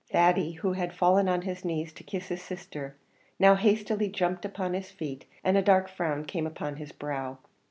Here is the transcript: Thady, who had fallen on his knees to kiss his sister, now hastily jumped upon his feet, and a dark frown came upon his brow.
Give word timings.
Thady, 0.09 0.53
who 0.53 0.73
had 0.73 0.93
fallen 0.95 1.29
on 1.29 1.43
his 1.43 1.63
knees 1.63 1.93
to 1.93 2.03
kiss 2.03 2.29
his 2.29 2.41
sister, 2.41 2.95
now 3.37 3.53
hastily 3.53 4.09
jumped 4.09 4.43
upon 4.45 4.73
his 4.73 4.89
feet, 4.89 5.25
and 5.43 5.55
a 5.55 5.61
dark 5.61 5.87
frown 5.89 6.25
came 6.25 6.47
upon 6.47 6.77
his 6.77 6.91
brow. 6.91 7.37